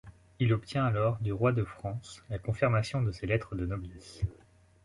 [0.39, 4.23] Il obtient alors du Roi de France, la confirmation de ses lettres de noblesse.